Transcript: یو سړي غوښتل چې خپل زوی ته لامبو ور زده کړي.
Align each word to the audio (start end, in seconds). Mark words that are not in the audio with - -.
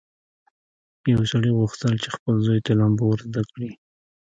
یو 1.11 1.21
سړي 1.31 1.51
غوښتل 1.59 1.93
چې 2.03 2.09
خپل 2.15 2.35
زوی 2.45 2.59
ته 2.65 2.71
لامبو 2.79 3.03
ور 3.07 3.19
زده 3.27 3.43
کړي. 3.51 3.69